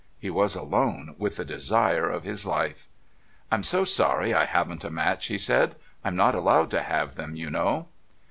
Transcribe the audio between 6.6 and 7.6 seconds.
to have them, you